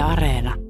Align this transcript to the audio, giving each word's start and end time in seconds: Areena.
Areena. 0.00 0.69